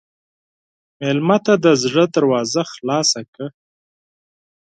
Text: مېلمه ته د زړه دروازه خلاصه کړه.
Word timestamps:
مېلمه 0.99 1.37
ته 1.45 1.53
د 1.63 1.65
زړه 1.83 2.03
دروازه 2.15 2.61
خلاصه 2.73 3.19
کړه. 3.31 3.47